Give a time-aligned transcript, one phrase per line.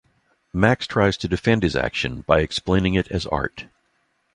[0.51, 3.67] Max tries to defend his action by explaining it as art.